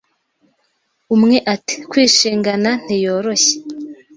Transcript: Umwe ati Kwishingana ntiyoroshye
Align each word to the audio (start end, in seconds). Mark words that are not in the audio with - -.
Umwe 1.15 1.37
ati 1.53 1.75
Kwishingana 1.89 2.71
ntiyoroshye 2.83 3.55